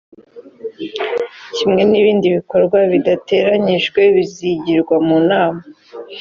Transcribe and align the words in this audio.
kimwe 1.55 1.81
nibindi 1.89 2.27
bikorwa 2.37 2.77
bidateganyijwe 2.91 4.01
bizigirwa 4.15 4.95
mu 5.07 5.17
nama 5.29 5.61